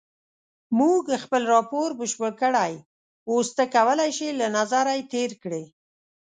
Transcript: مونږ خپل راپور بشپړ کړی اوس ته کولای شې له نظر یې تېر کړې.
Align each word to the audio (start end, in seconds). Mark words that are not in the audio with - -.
مونږ 0.77 1.03
خپل 1.23 1.41
راپور 1.53 1.89
بشپړ 1.99 2.31
کړی 2.41 2.73
اوس 3.31 3.47
ته 3.57 3.63
کولای 3.75 4.11
شې 4.17 4.27
له 4.39 4.47
نظر 4.57 4.85
یې 4.95 5.01
تېر 5.13 5.31
کړې. 5.43 5.63